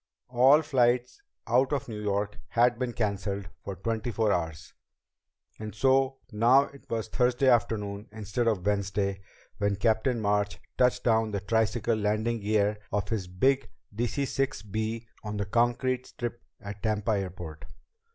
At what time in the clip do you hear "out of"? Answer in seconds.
1.45-1.87